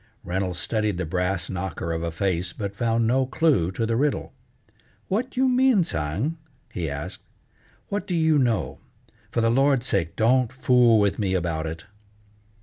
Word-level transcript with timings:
Reynolds 0.23 0.57
studied 0.57 0.97
the 0.97 1.05
brass 1.05 1.47
knocker 1.47 1.91
of 1.91 2.01
a 2.01 2.09
face, 2.09 2.53
but 2.53 2.75
found 2.75 3.05
no 3.05 3.27
clue 3.27 3.71
to 3.73 3.85
the 3.85 3.95
riddle. 3.95 4.33
"What 5.09 5.37
you 5.37 5.47
mean, 5.47 5.83
Tsang?" 5.83 6.39
he 6.73 6.89
asked. 6.89 7.21
"What 7.89 8.07
do 8.07 8.15
you 8.15 8.39
know? 8.39 8.79
For 9.29 9.41
the 9.41 9.51
Lord's 9.51 9.85
sake 9.85 10.15
don't 10.15 10.51
fool 10.51 10.99
with 10.99 11.19
me 11.19 11.35
about 11.35 11.67
it!" 11.67 11.85